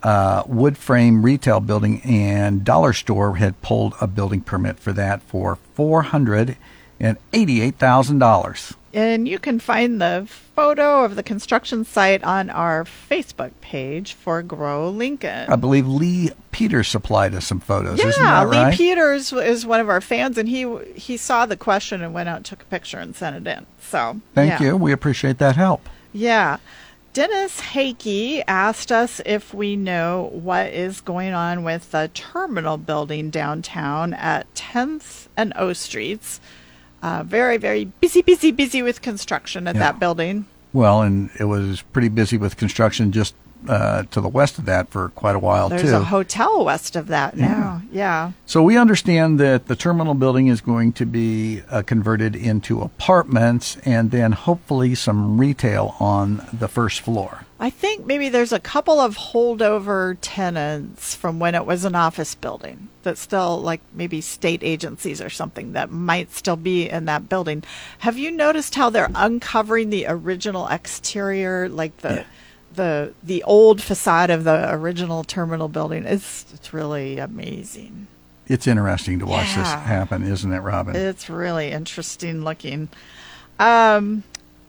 [0.04, 5.22] uh, wood frame retail building, and Dollar Store had pulled a building permit for that
[5.24, 6.56] for $488,000.
[7.04, 8.76] And $88,000.
[8.94, 14.42] And you can find the photo of the construction site on our Facebook page for
[14.42, 15.50] Grow Lincoln.
[15.50, 18.00] I believe Lee Peters supplied us some photos.
[18.00, 18.74] Yeah, Lee right?
[18.74, 22.38] Peters is one of our fans, and he he saw the question and went out
[22.38, 23.66] and took a picture and sent it in.
[23.82, 24.68] So Thank yeah.
[24.68, 24.78] you.
[24.78, 25.90] We appreciate that help.
[26.14, 26.58] Yeah.
[27.14, 33.30] Dennis Hakey asked us if we know what is going on with the terminal building
[33.30, 36.40] downtown at 10th and O Streets.
[37.04, 39.80] Uh, very, very busy, busy, busy with construction at Yeah.
[39.82, 40.46] that building.
[40.72, 43.36] Well, and it was pretty busy with construction just
[43.68, 45.88] uh, to the west of that for quite a while There's too.
[45.88, 47.82] There's a hotel west of that now.
[47.92, 48.32] Yeah.
[48.46, 53.78] so we understand that the terminal building is going to be uh, converted into apartments
[53.86, 57.46] and then hopefully some retail on the first floor.
[57.60, 62.36] I think maybe there's a couple of holdover tenants from when it was an office
[62.36, 67.30] building that still, like maybe state agencies or something, that might still be in that
[67.30, 67.64] building.
[68.00, 72.26] Have you noticed how they're uncovering the original exterior, like the
[72.76, 76.06] the the old facade of the original terminal building?
[76.06, 78.08] It's it's really amazing.
[78.48, 80.96] It's interesting to watch this happen, isn't it, Robin?
[80.96, 82.90] It's really interesting looking.
[83.58, 84.24] Um,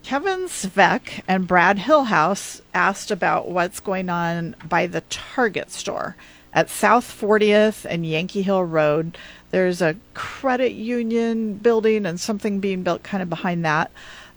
[0.04, 6.14] Kevin Svek and Brad Hillhouse asked about what's going on by the Target store
[6.52, 9.18] at South 40th and Yankee Hill Road.
[9.50, 13.90] There's a credit union building and something being built kind of behind that.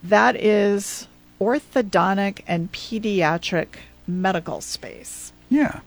[0.03, 1.07] That is
[1.39, 3.67] orthodontic and pediatric
[4.07, 5.31] medical space.
[5.49, 5.79] Yeah.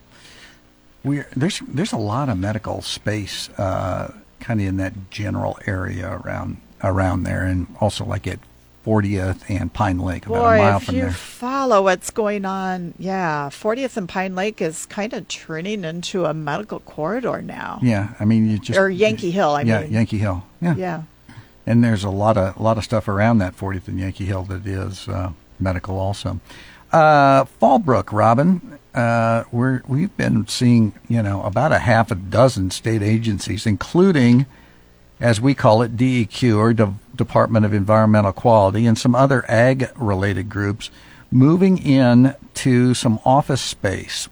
[1.02, 6.20] We there's there's a lot of medical space uh, kind of in that general area
[6.22, 8.38] around around there, and also like at
[8.86, 11.10] 40th and Pine Lake, about Boy, a mile if from you there.
[11.10, 16.32] follow what's going on, yeah, 40th and Pine Lake is kind of turning into a
[16.34, 17.78] medical corridor now.
[17.82, 19.92] Yeah, I mean you just Or Yankee Hill, I yeah, mean.
[19.92, 20.44] Yankee Hill.
[20.60, 20.74] Yeah.
[20.76, 21.02] Yeah.
[21.66, 24.42] and there's a lot of a lot of stuff around that 40th and Yankee Hill
[24.44, 26.40] that is uh, medical also.
[26.92, 32.70] Uh, Fallbrook, Robin, uh, we're we've been seeing you know about a half a dozen
[32.70, 34.46] state agencies, including
[35.20, 39.88] as we call it DEQ or De- Department of Environmental Quality, and some other ag
[39.96, 40.90] related groups
[41.30, 44.28] moving in to some office space.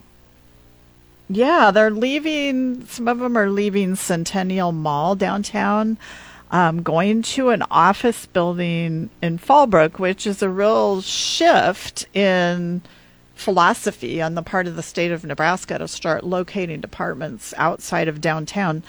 [1.29, 2.87] Yeah, they're leaving.
[2.87, 5.99] Some of them are leaving Centennial Mall downtown,
[6.51, 12.83] um, going to an office building in Fallbrook, which is a real shift in
[13.35, 18.21] philosophy on the part of the state of Nebraska to start locating departments outside of
[18.21, 18.83] downtown.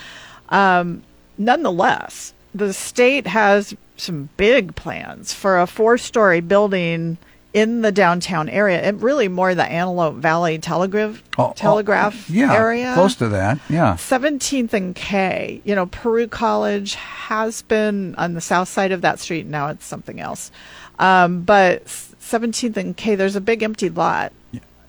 [0.49, 1.03] Um,
[1.37, 7.17] nonetheless, the state has some big plans for a four-story building
[7.53, 12.53] in the downtown area, and really more the Antelope Valley Telegraph Oh, oh, Telegraph yeah,
[12.53, 13.59] area, close to that.
[13.69, 15.61] Yeah, 17th and K.
[15.63, 19.45] You know, Peru College has been on the south side of that street.
[19.47, 20.51] Now it's something else.
[20.99, 24.33] Um, but 17th and K, there's a big empty lot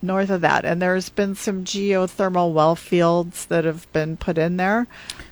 [0.02, 4.56] north of that, and there's been some geothermal well fields that have been put in
[4.56, 4.86] there.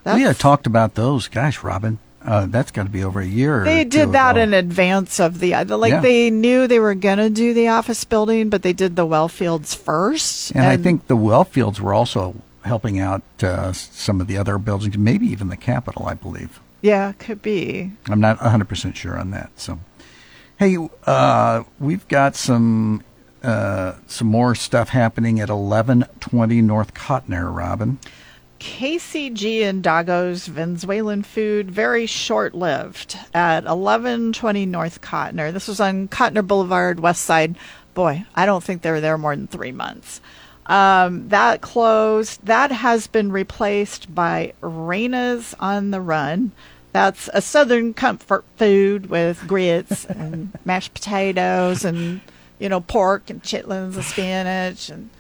[0.05, 1.27] we had talked about those.
[1.27, 3.63] Gosh, Robin, uh, that's got to be over a year.
[3.63, 4.43] or They did that ago.
[4.43, 6.01] in advance of the like Yeah.
[6.01, 9.75] they knew they were gonna do the office building, but they did the well fields
[9.75, 10.51] first.
[10.53, 14.59] And, I think the well fields were also helping out uh, some of the other
[14.59, 16.61] buildings, maybe even the Capitol, I believe.
[16.83, 17.91] yeah, could be.
[18.09, 19.51] I'm not 100% sure on that.
[19.57, 19.79] So,
[20.59, 23.03] hey, uh, we've got some
[23.43, 27.99] uh, some more stuff happening at 1120 North Cotner, Robin.
[28.59, 35.53] KCG and Dago's Venezuelan food, very short lived at 1120 North Cotner.
[35.53, 37.57] This was on Cotner Boulevard, West Side.
[37.95, 40.21] Boy, I don't think they were there more than three months.
[40.67, 42.45] Um, that closed.
[42.45, 46.53] That has been replaced by Reina's on the Run.
[46.93, 52.21] That's a Southern comfort food with grits and mashed potatoes and,
[52.59, 55.11] you know, pork and chitlins and spinach and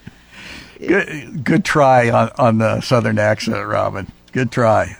[0.78, 4.10] Good, good try on, on the Southern accent, Robin.
[4.32, 4.96] Good try.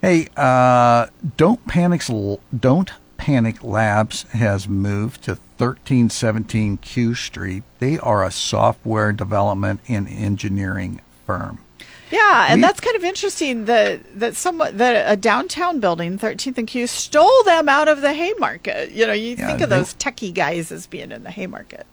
[0.00, 1.06] Hey, uh,
[1.36, 2.02] don't panic.
[2.58, 3.62] Don't panic.
[3.62, 7.62] Labs has moved to 1317 Q Street.
[7.80, 11.58] They are a software development and engineering firm.
[12.10, 16.56] Yeah, and We- that's kind of interesting that that someone that a downtown building, 13th
[16.58, 18.90] and Q, stole them out of the Haymarket.
[18.92, 21.86] You know, you Yeah, think of they- those techie guys as being in the Haymarket.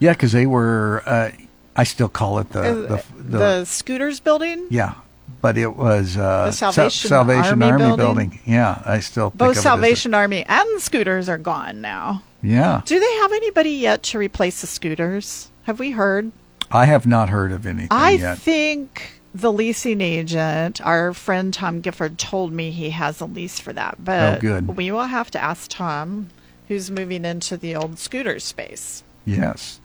[0.00, 1.02] Yeah, because they were.
[1.04, 1.30] Uh,
[1.78, 4.66] I still call it the the, the, the, scooters building.
[4.68, 4.94] yeah,
[5.40, 8.40] but it was uh, The Sa- Salvation Salvation Army Army, building?
[8.44, 11.80] Yeah, I still think Both of it as a- Salvation Army and scooters are gone
[11.80, 12.22] now.
[12.42, 15.50] yeah, Do they have anybody yet to replace the scooters?
[15.64, 16.32] Have we heard?
[16.70, 18.38] I have not heard of anything I yet.
[18.38, 23.72] think the leasing agent, our friend Tom Gifford, told me he has a lease for
[23.72, 24.04] that.
[24.04, 24.76] But Oh, good.
[24.76, 26.28] we will have to ask Tom,
[26.66, 29.02] who's moving into the old scooter space.
[29.24, 29.80] Yes.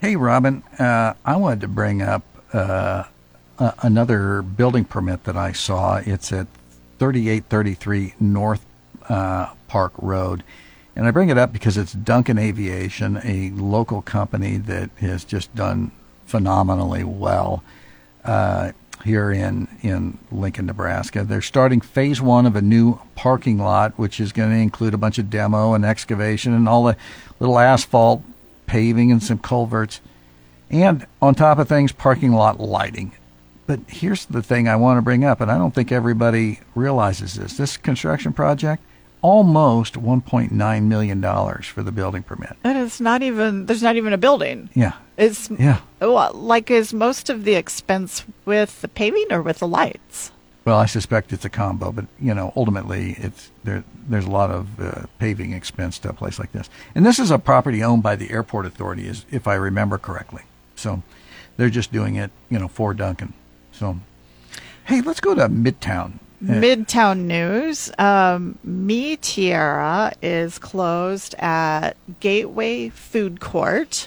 [0.00, 2.22] Hey, Robin, uh, I wanted to bring up
[2.54, 3.04] uh,
[3.58, 5.96] a- another building permit that I saw.
[5.98, 6.46] It's at
[6.98, 8.64] 3833 North
[9.10, 10.42] uh, Park Road.
[10.96, 15.54] And I bring it up because it's Duncan Aviation, a local company that has just
[15.54, 15.90] done
[16.24, 17.62] phenomenally well
[18.24, 18.72] uh,
[19.04, 21.24] here in, in Lincoln, Nebraska.
[21.24, 24.98] They're starting phase one of a new parking lot, which is going to include a
[24.98, 26.96] bunch of demo and excavation and all the
[27.38, 28.22] little asphalt
[28.70, 30.00] paving and some culverts.
[30.70, 33.10] And on top of things, parking lot lighting.
[33.66, 37.34] But here's the thing I want to bring up, and I don't think everybody realizes
[37.34, 37.56] this.
[37.56, 38.80] This construction project,
[39.22, 41.22] almost $1.9 million
[41.62, 42.56] for the building permit.
[42.62, 44.70] And it's not even, there's not even a building.
[44.74, 44.92] Yeah.
[45.16, 45.80] It's, Yeah.
[46.00, 50.30] well, like, is most of the expense with the paving or with the lights?
[50.70, 53.82] Well, I suspect it's a combo, but you know, ultimately, it's there.
[54.08, 57.32] There's a lot of uh, paving expense to a place like this, and this is
[57.32, 60.42] a property owned by the airport authority, is if I remember correctly.
[60.76, 61.02] So,
[61.56, 63.32] they're just doing it, you know, for Duncan.
[63.72, 63.98] So,
[64.84, 66.20] hey, let's go to Midtown.
[66.40, 67.90] Uh, Midtown news.
[67.98, 74.06] Um, Mi Tierra is closed at Gateway Food Court,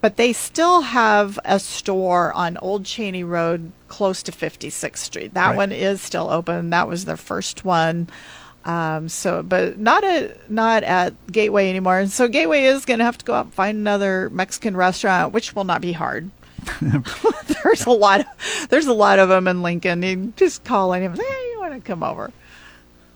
[0.00, 5.34] but they still have a store on Old Cheney Road close to 56th Street.
[5.34, 5.56] That Right.
[5.56, 6.70] one is still open.
[6.70, 8.08] That was their first one.
[8.64, 11.98] Um, so, but not at not at Gateway anymore.
[11.98, 15.32] And so Gateway is going to have to go out and find another Mexican restaurant,
[15.32, 16.30] which will not be hard.
[17.64, 18.20] there's a lot.
[18.20, 18.26] Of,
[18.68, 20.02] there's a lot of them in Lincoln.
[20.02, 21.24] You just call any of them.
[21.24, 22.30] Hey, you want to come over.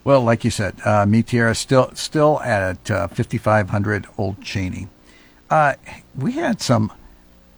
[0.02, 4.88] Well, like you said, uh, Mi Tierra still still at uh, 5500 Old Cheney.
[5.54, 5.76] Uh,
[6.16, 6.90] we had some.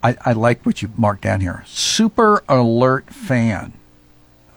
[0.03, 1.63] I, I like what you marked down here.
[1.65, 3.73] Super alert fan.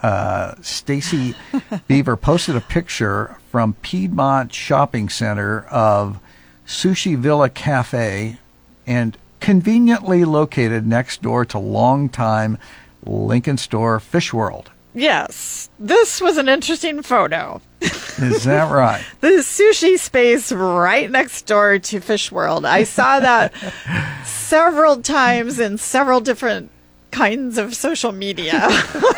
[0.03, 1.35] Uh, Stacy
[1.87, 6.19] Beaver posted a picture from Piedmont Shopping Center of
[6.67, 8.37] Sushi Villa Cafe,
[8.85, 12.57] and conveniently located next door to longtime
[13.05, 14.69] Lincoln Store Fish World.
[14.99, 17.61] Yes, this was an interesting photo.
[17.79, 19.01] Is that right?
[19.21, 22.65] the sushi space right next door to Fish World.
[22.65, 23.53] I saw that
[24.25, 26.69] several times in several different
[27.11, 28.67] kinds of social media.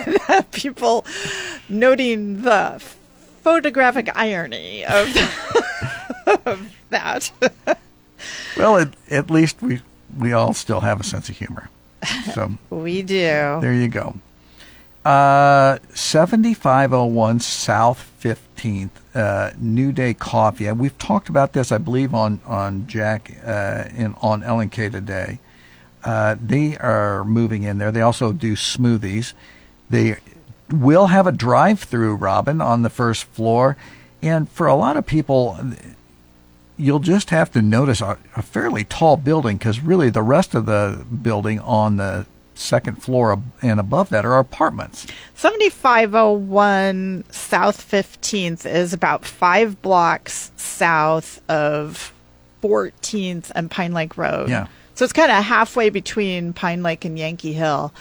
[0.52, 1.04] People
[1.68, 2.80] noting the
[3.42, 5.08] photographic irony of,
[6.46, 7.32] of that.
[8.56, 9.82] well, at, at least we
[10.16, 11.72] we all still have a sense of humor.
[12.36, 13.58] So we do.
[13.62, 14.16] There you go.
[15.04, 20.72] Uh, 7501 South 15th, uh, New Day Coffee.
[20.72, 25.40] We've talked about this, I believe, on, on Jack uh, in, on LNK today.
[26.04, 27.92] Uh, they are moving in there.
[27.92, 29.34] They also do smoothies.
[29.90, 30.18] They
[30.70, 33.78] will have a drive through, Robin, on the first floor.
[34.22, 35.58] And for a lot of people,
[36.78, 40.68] you'll just have to notice a, a fairly tall building because really the rest of
[40.68, 42.28] the building on the
[42.62, 45.08] second floor and above that are apartments.
[45.36, 52.14] 7501 South 15th is about five blocks south of
[52.62, 54.50] 14th and Pine Lake Road.
[54.50, 54.68] Yeah.
[54.96, 57.94] So it's kind of halfway between Pine Lake and Yankee Hill.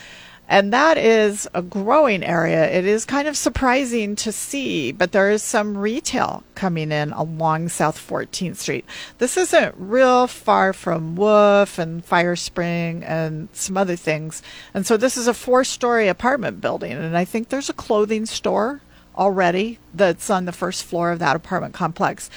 [0.50, 2.68] And that is a growing area.
[2.68, 7.68] It is kind of surprising to see, but there is some retail coming in along
[7.68, 8.84] South 14th Street.
[9.18, 14.42] This isn't real far from Wolf and Fire Spring and some other things.
[14.74, 16.92] And so this is a four story apartment building.
[16.92, 18.80] And I think there's a clothing store
[19.16, 22.28] already that's on the first floor of that apartment complex.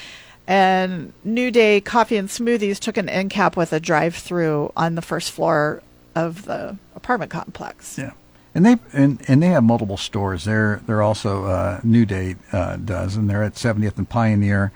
[0.46, 4.94] And New Day Coffee and Smoothies took an end cap with a drive through on
[4.94, 5.82] the first floor
[6.16, 7.98] of the apartment complex.
[7.98, 8.12] Yeah.
[8.56, 10.46] And they and, and they have multiple stores.
[10.46, 14.72] They're they're also uh, New Day uh, does, and they're at 70th and Pioneer,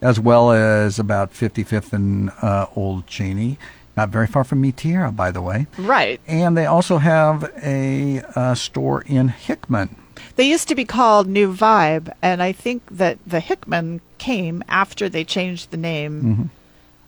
[0.00, 3.58] as well as about 55th and uh, Old Cheney.
[3.98, 5.66] Not very far from Mi Tierra, by the way.
[5.76, 6.20] Right.
[6.26, 9.96] And they also have a uh, store in Hickman.
[10.36, 15.08] They used to be called New Vibe, and I think that the Hickman came after
[15.08, 16.22] they changed the name.
[16.22, 16.44] Mm-hmm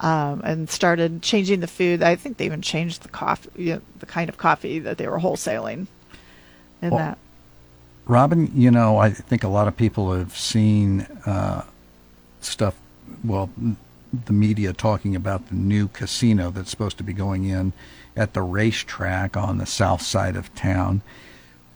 [0.00, 2.02] um, and started changing the food.
[2.02, 5.06] I think they even changed the coffee, you know, the kind of coffee that they
[5.06, 5.86] were wholesaling.
[6.82, 7.18] In well, that,
[8.06, 11.64] Robin, you know, I think a lot of people have seen uh,
[12.40, 12.74] stuff.
[13.22, 13.50] Well,
[14.26, 17.72] the media talking about the new casino that's supposed to be going in
[18.16, 21.02] at the racetrack on the south side of town,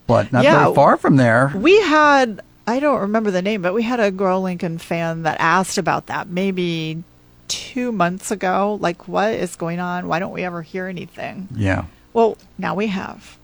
[0.06, 1.52] but not yeah, very far from there.
[1.54, 2.40] We had.
[2.66, 6.06] I don't remember the name, but we had a Grow Lincoln fan that asked about
[6.06, 7.04] that maybe
[7.48, 8.78] two months ago.
[8.80, 10.08] Like, what is going on?
[10.08, 11.48] Why don't we ever hear anything?
[11.54, 11.86] Yeah.
[12.12, 13.38] Well, now we have.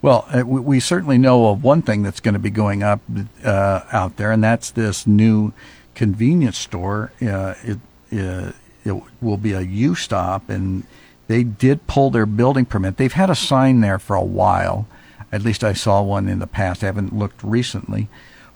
[0.00, 3.00] Well, uh, we, we, certainly know of one thing that's going to be going up
[3.44, 5.52] uh, out there, and that's this new
[5.94, 7.12] convenience store.
[7.20, 7.78] Uh, it,
[8.12, 8.52] uh,
[8.84, 10.84] it will be a U stop, and
[11.26, 12.96] they did pull their building permit.
[12.96, 14.86] They've had a sign there for a while.
[15.32, 16.82] At least I saw one in the past.
[16.82, 18.08] I haven't looked recently,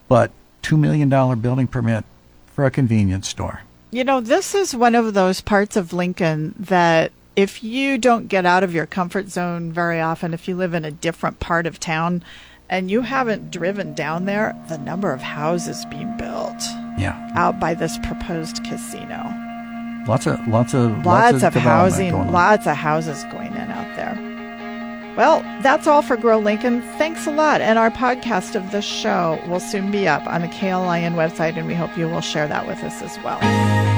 [0.09, 0.31] but
[0.63, 2.05] two million dollar building permit
[2.47, 3.63] for a convenience store.
[3.93, 8.47] You know, this is one of those parts of Lincoln that if you don't get
[8.47, 11.79] out of your comfort zone very often, if you live in a different part of
[11.79, 12.25] town
[12.71, 16.63] and you haven't driven down there, the number of houses being built
[16.97, 17.31] yeah.
[17.37, 19.31] out by this proposed casino.
[20.09, 23.95] Lots of lots of lots, lots of, of housing, lots of houses going in out
[23.95, 24.32] there.
[25.17, 26.81] Well, that's all for Grow Lincoln.
[26.97, 27.61] Thanks a lot.
[27.61, 31.67] And our podcast of this show will soon be up on the KLIN website, and
[31.67, 33.92] we hope you will share that with us as well.